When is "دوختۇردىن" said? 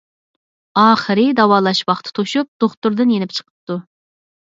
2.67-3.17